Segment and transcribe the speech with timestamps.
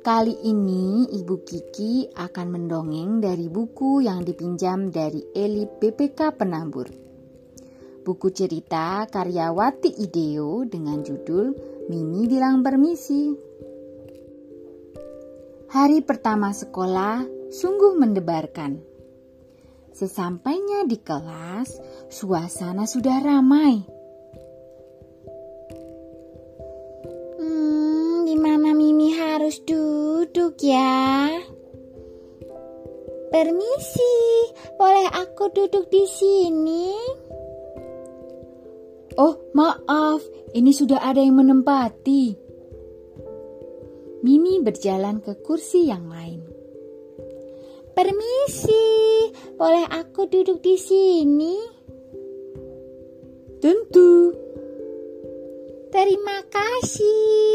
[0.00, 7.10] Kali ini Ibu Kiki akan mendongeng dari buku yang dipinjam dari Eli BPK Penambur
[8.00, 11.52] buku cerita karyawati Ideo dengan judul
[11.92, 13.30] Mimi bilang permisi.
[15.70, 18.82] Hari pertama sekolah sungguh mendebarkan.
[19.90, 21.78] Sesampainya di kelas,
[22.10, 23.99] suasana sudah ramai.
[30.64, 31.28] Ya?
[33.30, 34.16] Permisi,
[34.74, 36.90] boleh aku duduk di sini?
[39.18, 40.22] Oh, maaf,
[40.54, 42.34] ini sudah ada yang menempati.
[44.20, 46.42] Mimi berjalan ke kursi yang lain.
[47.94, 48.86] Permisi,
[49.54, 51.56] boleh aku duduk di sini?
[53.60, 54.32] Tentu.
[55.90, 57.49] Terima kasih.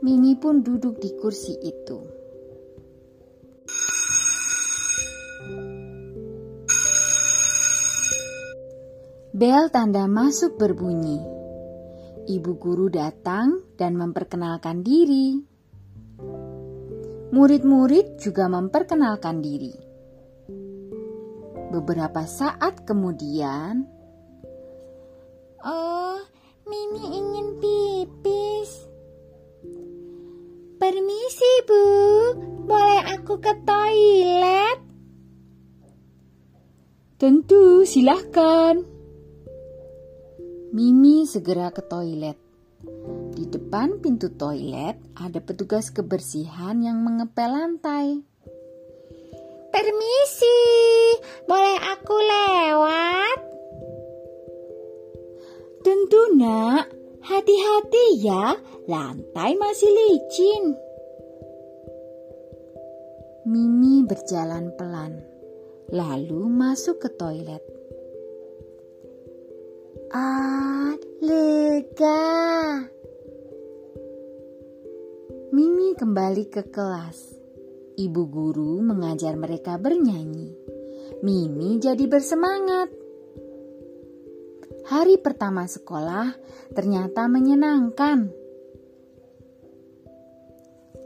[0.00, 2.00] Mimi pun duduk di kursi itu.
[9.36, 11.20] Bel tanda masuk berbunyi.
[12.32, 15.36] Ibu guru datang dan memperkenalkan diri.
[17.36, 19.76] Murid-murid juga memperkenalkan diri.
[21.76, 23.84] Beberapa saat kemudian,
[25.60, 26.18] "Oh,
[26.70, 27.29] Mimi ingin
[33.30, 34.78] aku ke toilet?"
[37.14, 38.82] "Tentu, silahkan."
[40.74, 42.34] Mimi segera ke toilet.
[43.30, 48.18] Di depan pintu toilet ada petugas kebersihan yang mengepel lantai.
[49.70, 50.62] Permisi,
[51.46, 53.38] boleh aku lewat?
[55.86, 56.90] Tentu nak,
[57.22, 58.58] hati-hati ya,
[58.90, 60.89] lantai masih licin.
[63.48, 65.16] Mimi berjalan pelan,
[65.88, 67.64] lalu masuk ke toilet.
[70.12, 70.92] Ah,
[71.24, 72.20] lega.
[75.56, 77.32] Mimi kembali ke kelas.
[77.96, 80.52] Ibu guru mengajar mereka bernyanyi.
[81.24, 82.92] Mimi jadi bersemangat.
[84.84, 86.36] Hari pertama sekolah
[86.76, 88.39] ternyata menyenangkan.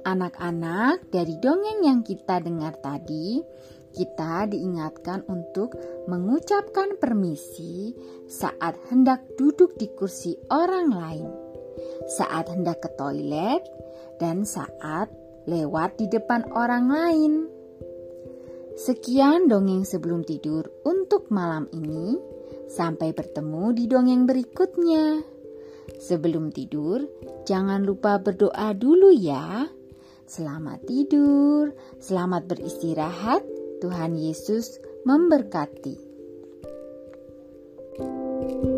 [0.05, 3.41] Anak-anak dari dongeng yang kita dengar tadi
[3.95, 5.79] kita diingatkan untuk
[6.11, 7.95] mengucapkan permisi
[8.27, 11.31] saat hendak duduk di kursi orang lain,
[12.11, 13.63] saat hendak ke toilet,
[14.19, 15.09] dan saat
[15.47, 17.33] lewat di depan orang lain.
[18.75, 22.19] Sekian dongeng sebelum tidur untuk malam ini.
[22.67, 25.23] Sampai bertemu di dongeng berikutnya.
[25.95, 27.07] Sebelum tidur,
[27.47, 29.71] jangan lupa berdoa dulu ya.
[30.25, 33.45] Selamat tidur, selamat beristirahat
[33.85, 36.17] Tuhan Yesus memberkati.
[37.95, 38.74] thank you